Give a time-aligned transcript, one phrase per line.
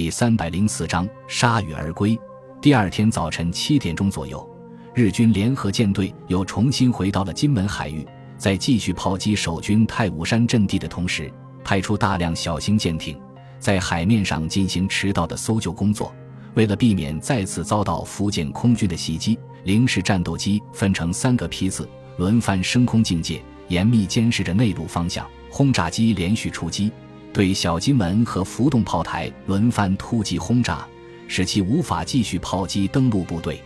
[0.00, 2.18] 第三百零四章铩羽而归。
[2.58, 4.48] 第二天早晨七点钟左右，
[4.94, 8.02] 日军联合舰队又重新回到了金门海域，
[8.38, 11.30] 在继续炮击守军太武山阵地的同时，
[11.62, 13.20] 派出大量小型舰艇
[13.58, 16.10] 在海面上进行迟到的搜救工作。
[16.54, 21.86] 为了避免再次遭到福建空军的袭击，零式战斗机分成三个批次，
[22.16, 25.28] 轮番升空境界，严密监视着内陆方向。
[25.50, 26.90] 轰炸机连续出击，
[27.32, 30.86] 对小金门和浮动炮台轮番突击轰炸，
[31.28, 33.60] 使其无法继续炮击登陆部队。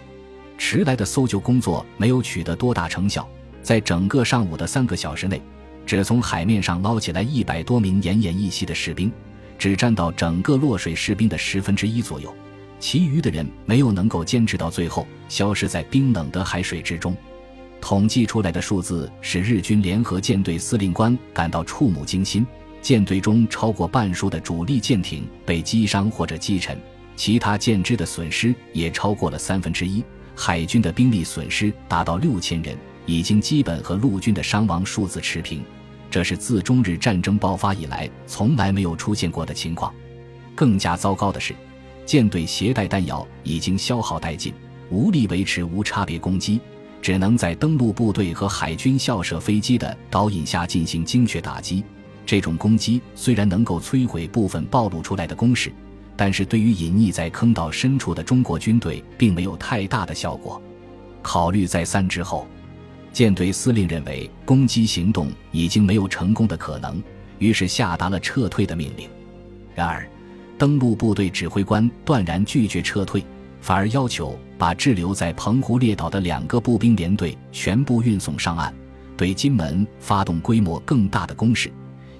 [0.59, 3.27] 迟来的搜救工作没有取得多大成效，
[3.63, 5.41] 在整个上午的三个小时内，
[5.87, 9.11] 只从海面上捞起来一百多名奄奄一息的士兵，
[9.59, 12.33] 只占到整个落水士兵的十分之一左右。
[12.79, 17.17] 其余的人没有能够坚持到最后，消失在冰冷的海水之中。
[17.81, 22.47] 统计出来的数字使日军联合舰队司令官感到触目惊心。
[22.85, 26.79] 舰队中超过半数的主力舰艇被击伤或者击沉，
[27.17, 30.05] 其他舰只的损失也超过了三分之一。
[30.37, 35.65] 海军的兵力损失达到六千人，已经基本和陆军的伤亡数字持平。
[36.11, 39.91] 这是自中日战争爆发以来从来没有出现过的情况。
[40.55, 41.55] 更加糟糕的是，
[42.05, 44.53] 舰队携带弹药已经消耗殆尽，
[44.91, 46.61] 无力维持无差别攻击。
[47.01, 51.83] 只能在登陆部队和海军校舍飞机的导引下进行精确打击。
[52.27, 55.73] 这种攻击虽然能够摧毁部分暴露出来的工事，
[56.17, 60.61] 但是对于隐匿在坑道深处的中国军队并没有太大的效果。
[61.23, 62.47] 考虑再三之后，
[63.13, 67.03] 舰队司令认为攻击行动已经没有成功的可能，
[67.39, 69.09] 于是下达了撤退的命令。
[69.75, 70.09] 然而，
[70.57, 73.25] 登陆部队指挥官断然拒绝撤退。
[73.61, 78.75] 反而要求把滞留在澎湖列岛的两个步兵连队全部运送上岸，
[79.17, 81.73] 对金门发动规模更大的攻势，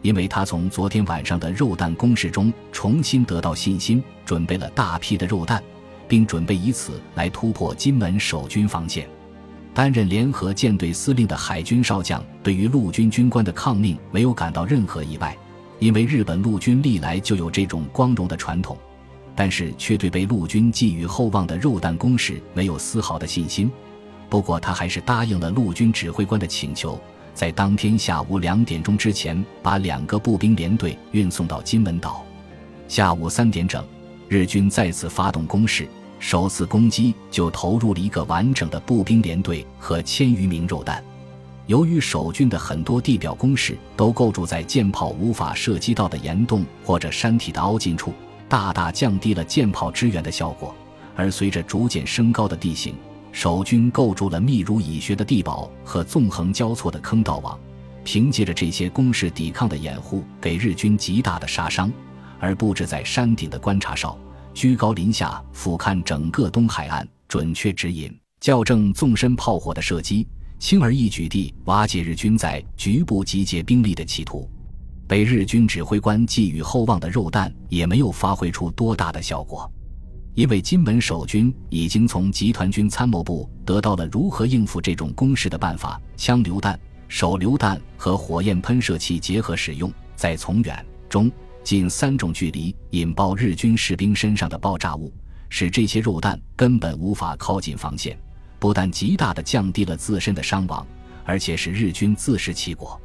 [0.05, 5.65] 因为他从昨天晚上的肉弹攻势中重新得到信心，准备了大批的肉弹，
[6.07, 9.09] 并准备以此来突破金门守军防线。
[9.73, 15.35] 担任联合舰队司令的海军少将对于陆军军官的抗命没有感到任何意外，
[15.79, 18.77] 因为日本陆军历来就有这种光荣的传统。
[19.35, 23.73] 但是却对被陆军寄予厚望的肉弹攻势没有丝毫的信心。
[24.29, 27.01] 不过他还是答应了陆军指挥官的请求，
[27.35, 32.25] 在当天下午两点钟之前把两个步兵连队运送到金门岛。
[32.87, 33.85] 下午三点整，
[34.29, 41.03] 日军再次发动攻势，首次攻击就投入了一个完整的步兵连队和千余名肉弹。
[41.67, 48.13] 由于守军的很多地表工事都构筑在舰炮无法射击到的岩洞或者山体的凹进处。
[48.47, 50.73] 大大降低了舰炮支援的效果，
[51.17, 52.95] 而随着逐渐升高的地形，
[53.35, 57.59] 守军构筑了密如蚁穴的地堡和纵横交错的坑道网，
[58.05, 61.93] 凭借着这些攻势抵抗的掩护，给日军极大的杀伤。
[62.39, 64.17] 而布置在山顶的观察哨，
[64.55, 70.25] 居高临下俯瞰整个东海岸，准确指引、校正纵深炮火的射击，
[70.61, 74.49] 轻而易举地瓦解日军在局部集结兵力的企图。
[75.09, 79.69] 被日军指挥官寄予厚望的肉弹也没有发挥出多大的效果，
[80.35, 91.31] 因为金门守军已经从集团军参谋部得到了如何应付这种攻势的办法：枪榴弹、手榴弹和火焰喷射器结合使用，在从远、中、
[91.63, 95.13] 近三种距离引爆日军士兵身上的爆炸物，
[95.49, 98.19] 使这些肉弹根本无法靠近防线，
[98.59, 100.85] 不但极大地降低了自身的伤亡，
[101.25, 103.01] 而且使日军自食其果。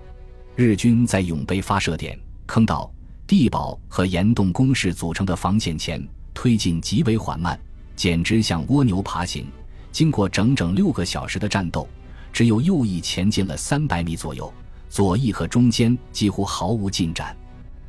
[0.55, 2.91] 日军在永碑发射点、坑道、
[3.27, 6.03] 地堡和岩洞工事组成的防线前
[6.33, 7.59] 推进极为缓慢，
[7.95, 9.47] 简直像蜗牛爬行。
[9.91, 11.87] 经过整整六个小时的战斗，
[12.31, 14.51] 只有右翼前进了三百米左右，
[14.89, 17.35] 左翼和中间几乎毫无进展。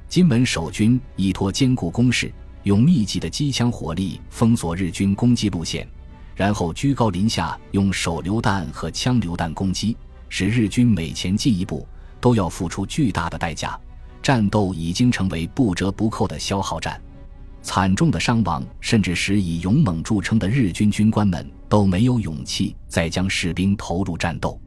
[0.08, 2.32] 金门守军依托坚固工事，
[2.64, 5.86] 用密集的机枪火力封锁日军攻击路线，
[6.34, 9.96] 然后居高临下用手榴弹和枪榴弹攻击，
[10.28, 11.86] 使日军每前进一步。
[12.22, 13.80] 都要付出巨大的代价，
[14.22, 17.00] 战斗已经成为不折不扣的消耗战，
[17.62, 24.60] 惨重的伤亡甚至使以勇猛著称的日军军官们都没有勇气再将士兵投入战斗。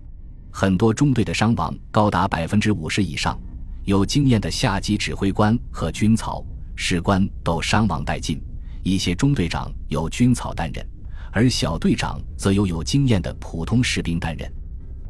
[0.52, 3.40] 很多中队的伤亡高达百分之五十以上，
[3.86, 6.46] 有经验的下级指挥官和军曹、
[6.76, 8.42] 士官都伤亡殆尽，
[8.84, 10.86] 一些中队长由军曹担任，
[11.32, 14.52] 而小队长则由有经验的普通士兵担任。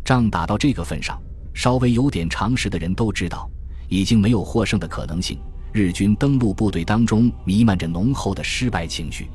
[0.06, 1.22] 仗打到这个份上。
[1.56, 3.48] 稍微有点常识的人都知道，
[3.88, 5.38] 已经没有获胜的可能性。
[5.74, 9.28] 日军登陆部队当中弥漫着浓厚的失败情绪。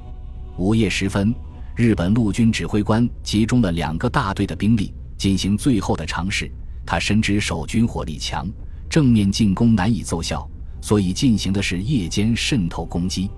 [0.56, 1.35] 午夜时分，
[1.75, 6.49] 日本陆军指挥官集中了两个大队的兵力进行最后的尝试。
[6.87, 8.49] 他深知守军火力强，
[8.88, 10.49] 正面进攻难以奏效，
[10.81, 13.29] 所以进行的是夜间渗透攻击。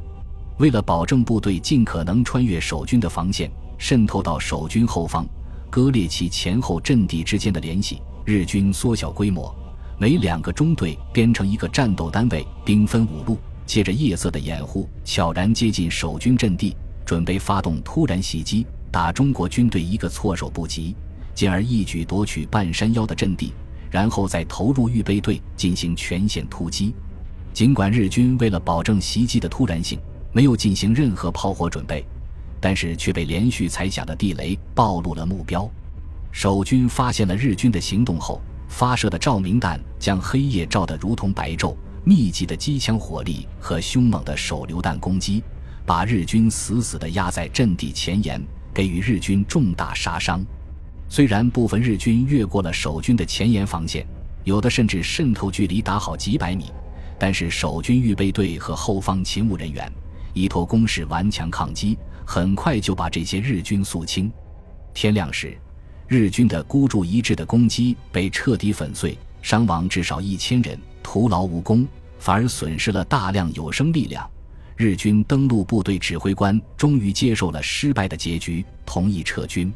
[0.58, 5.26] 为了保证部队尽可能穿越守军的防线，渗透到守军后方，
[5.70, 9.54] 割裂其前后阵地之间的联系，日军缩小规模，
[10.00, 13.36] 每两个中队编成一个战斗单位，兵分五路，
[13.66, 16.74] 借着夜色的掩护，悄然接近守军阵地，
[17.04, 20.96] 准备发动突然袭击，打中国军队一个措手不及，
[21.34, 23.52] 进而一举夺取半山腰的阵地，
[23.90, 26.94] 然后再投入预备队进行全线突击。
[27.52, 30.00] 尽管日军为了保证袭击的突然性，
[30.32, 32.02] 没有进行任何炮火准备，
[32.58, 35.70] 但是却被连续踩下的地雷暴露了目标。
[36.32, 41.76] 守军发现了日军的行动后，发射的照明弹将黑夜照得如同白昼。
[42.02, 45.42] 密集的机枪火力和凶猛的手榴弹攻击，
[45.84, 48.40] 把日军死死地压在阵地前沿，
[48.72, 50.42] 给予日军重大杀伤。
[51.10, 54.06] 虽然部分日军越过了守军的前沿防线，
[54.44, 56.72] 有的甚至渗透距离达好几百米，
[57.18, 59.92] 但是守军预备队和后方勤务人员。
[60.32, 64.32] 依托攻势顽强抗击，很快就把这些日军肃清。
[64.94, 65.58] 天亮时，
[66.10, 71.86] 日军的孤注一掷的攻击被彻底粉碎，伤亡至少一千人，徒劳无功，
[72.18, 74.28] 反而损失了大量有生力量。
[74.76, 79.72] 日军登陆部队指挥官终于接受了失败的结局，同意撤军。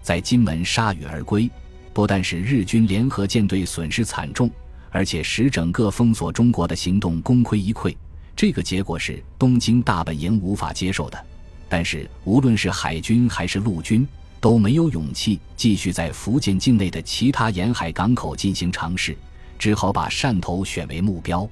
[0.00, 1.46] 在金门铩羽而归，
[1.92, 4.50] 不但使日军联合舰队损失惨重，
[4.90, 7.94] 而且使整个封锁中国的行动功亏一篑。
[8.34, 11.22] 这个结果是东京大本营无法接受的，
[11.68, 14.08] 但是无论是海军还是陆军
[14.46, 19.18] 都没有勇气继续在福建境内的其他沿海港口进行尝试，
[19.58, 21.44] 只好把汕头选为目标。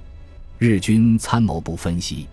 [0.59, 2.25] 日军参谋部分析，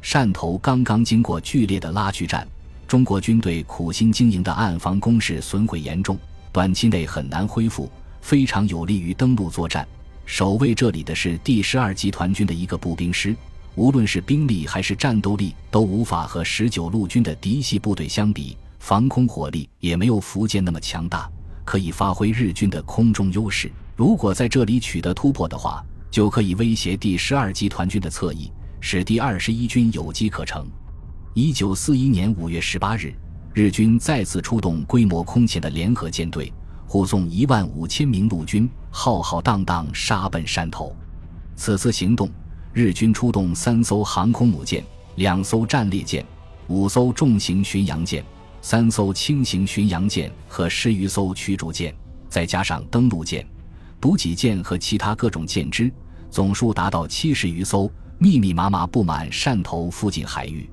[0.00, 2.46] 汕头刚刚经过剧烈的拉锯战，
[2.86, 6.16] 中国军队苦心经营的岸防工事损毁严重，
[6.52, 9.84] 短期内很难恢复，非常有利于登陆作战。
[10.24, 13.34] 守卫这里的是第十二集团军的一个步兵师。
[13.74, 21.28] 无论是兵力还是战斗力，都无法和十九路军的嫡系部队相比，防空火力也没有福建那么强大，
[21.64, 23.68] 可以发挥日军的空中优势。
[23.96, 28.48] 如果在这里取得突破的话，就可以威胁第十二集团军的侧翼，
[28.78, 30.64] 使第二十一军有机可乘。
[31.34, 33.12] 一九四一年五月十八日，
[33.54, 36.52] 日军再次出动规模空前的联合舰队，
[36.86, 40.94] 护送一万五千名陆军，浩浩荡荡杀奔山头。
[41.56, 42.30] 此次行动。
[42.72, 44.84] 日军出动三艘航空母舰、
[45.16, 46.24] 两艘战列舰、
[46.68, 48.24] 五艘重型巡洋舰、
[48.68, 51.94] 三艘轻型巡洋舰和十余艘驱逐舰，
[52.28, 53.46] 再加上登陆舰、
[54.00, 55.88] 补给舰和其他各种舰只，
[56.32, 60.68] 总数达到七十余艘，密密麻麻布满汕头附近海域。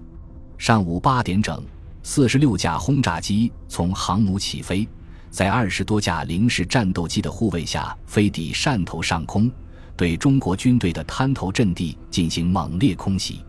[0.57, 1.63] 上午八点整，
[2.01, 4.89] 四十六架轰炸机从航母起飞，
[5.29, 9.51] 在二十多架零式战斗机的护卫下飞抵汕头上空。
[9.95, 13.41] 对中国军队的滩头阵地进行猛烈空袭。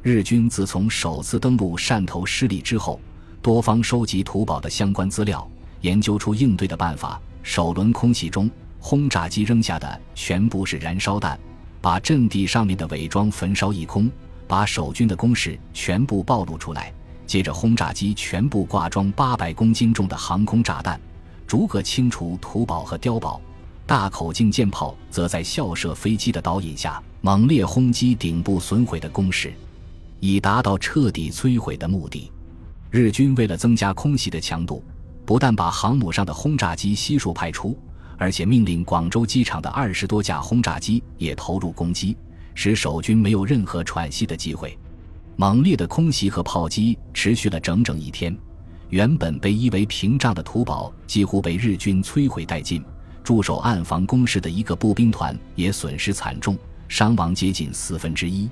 [0.00, 2.98] 日军自从首次登陆汕头失利之后，
[3.42, 5.46] 多方收集土堡的相关资料，
[5.80, 7.20] 研究出应对的办法。
[7.42, 8.48] 首轮空袭中，
[8.78, 11.36] 轰炸机扔下的全部是燃烧弹，
[11.80, 14.08] 把阵地上面的伪装焚烧一空，
[14.46, 16.94] 把守军的攻势全部暴露出来。
[17.26, 21.00] 接着，轰炸机全部挂装八百公斤重的航空炸弹，
[21.44, 23.40] 逐个清除土堡和碉堡。
[23.84, 29.52] 大口径舰炮则在校射飞机的导引下，猛烈轰击顶部损毁的工事，
[30.20, 32.30] 以达到彻底摧毁的目的。
[32.92, 34.84] 日军为了增加空袭的强度，
[35.24, 37.74] 不但把航母上的轰炸机悉数派出，
[38.18, 42.14] 而且命令广州机场的二十多架轰炸机也投入攻击，
[42.54, 44.78] 使守军没有任何喘息的机会。
[45.36, 48.36] 猛烈的空袭和炮击持续了整整一天，
[48.90, 52.84] 原本被夷为屏障的土堡几乎被日军摧毁殆尽。
[53.24, 58.50] 驻守暗防工事的一个步兵团也损失惨重，伤亡接近四分之一。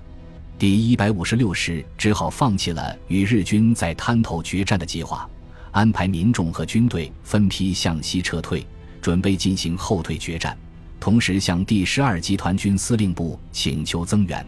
[0.60, 5.26] 第一百五十六师只好放弃了与日军在滩头决战的计划，
[5.70, 8.66] 安排民众和军队分批向西撤退，
[9.00, 10.54] 准备进行后退决战，
[11.00, 14.46] 同时向第十二集团军司令部请求增援。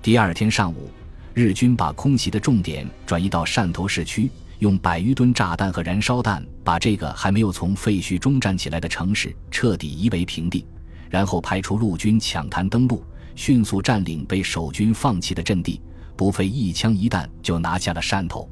[0.00, 0.88] 第二天上午，
[1.34, 4.30] 日军把空袭的重点转移到汕头市区。
[4.60, 10.64] 用百余吨炸弹和燃烧弹把这个还没有从废墟中站起来的城市彻底夷为平地，
[11.08, 13.02] 然后派出陆军抢滩登陆，
[13.40, 15.80] 迅速占领被守军放弃的阵地，
[16.14, 18.46] 不费一枪一弹就拿下了汕头。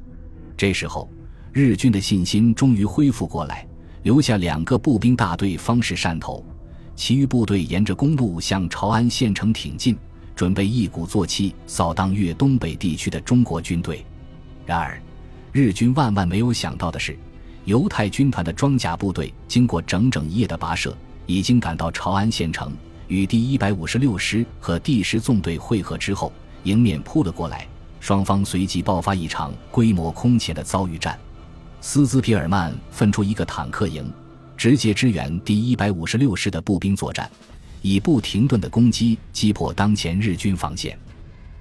[0.57, 1.11] 这时候，
[1.53, 3.69] 日军的信心终于恢复过来，
[4.05, 6.43] 留下两个步兵大队方士汕头，
[6.97, 9.95] 其余部队沿着公路向潮安县城挺进，
[10.35, 14.03] 准备一鼓作气扫荡粤东北地区的中国军队。
[14.65, 14.99] 然而，
[15.53, 17.15] 日军万万没有想到的是，
[17.67, 22.73] 犹太军团的装甲部队经过整整一夜的跋涉，已经赶到潮安县城，
[23.09, 26.31] 与第一百五十六师和第十纵队会合之后，
[26.65, 27.67] 迎面扑了过来，
[28.01, 31.19] 双方随即爆发一场规模空前的遭遇战。
[31.81, 34.13] 斯兹皮尔曼分出一个坦克营，
[34.59, 37.31] 直接支援第一百五十六师的步兵作战，
[37.81, 40.97] 以不停顿的攻击击破当前日军防线。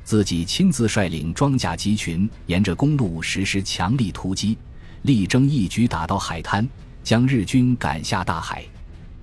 [0.04, 4.58] 自己亲自率领装甲集群沿着公路实施强力突击，
[5.04, 6.68] 力争一举打到海滩，
[7.04, 8.66] 将日军赶下大海。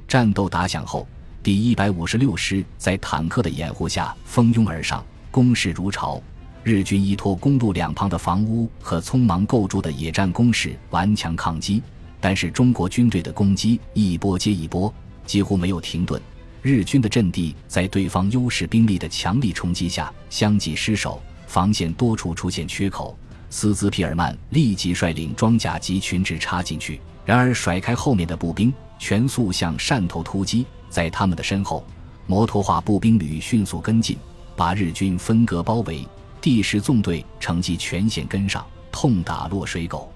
[0.09, 1.07] 战斗打响后。
[1.45, 6.19] 第一百五十六师在坦克的掩护下蜂拥而上，攻势如潮。
[6.63, 11.83] 日军依托公路两旁的房屋和匆忙构筑的野战工事顽强抗击，
[12.19, 14.91] 但是中国军队的攻击一波接一波，
[15.27, 16.19] 几乎没有停顿。
[16.63, 23.15] 日军的阵地在对方优势兵力的强力冲击下相继失守，防线多处出现缺口。
[23.51, 30.65] 斯兹皮尔曼立即率领装甲集群直插进去，然而甩开后面的步兵，全速向汕头突击。
[30.95, 31.85] 在他们的身后，
[32.29, 34.17] 摩托化步兵旅迅速跟进，
[34.55, 36.07] 把日军分割包围。
[36.41, 40.13] 第十纵队乘机全线跟上，痛打落水狗。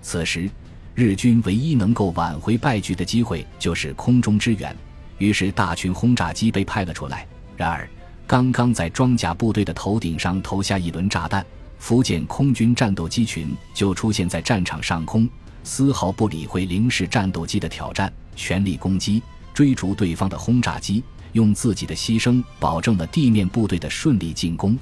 [0.00, 0.48] 此时，
[0.94, 4.74] 日军唯一能够挽回败局的机会就是空中支援，
[5.18, 7.26] 于是大群轰炸机被派了出来。
[7.54, 7.86] 然而，
[8.26, 11.44] 刚刚在装甲部队的头顶上投下一轮炸弹，
[11.78, 15.28] 福建空军战斗机群就出现在战场上空，
[15.64, 19.22] 丝毫不理会零式战斗机的挑战，全力攻击。
[19.54, 24.76] 追逐对方的轰炸机，用自己的牺牲保证了地面部队的顺利进攻。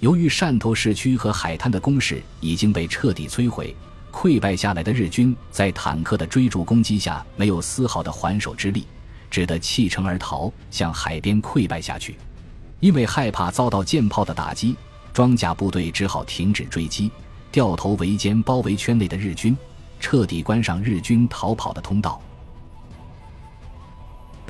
[0.00, 3.74] 由于汕头市区和海滩的攻势已经被彻底摧毁，
[4.12, 8.84] 溃败下来的日军在坦克的追逐攻击下没有丝毫的还手之力，
[9.30, 12.16] 只得弃城而逃，向海边溃败下去。
[12.80, 14.76] 因为害怕遭到舰炮的打击，
[15.14, 17.10] 装甲部队只好停止追击，
[17.50, 19.56] 掉头围歼包围圈内的日军，
[20.00, 22.20] 彻底关上日军逃跑的通道。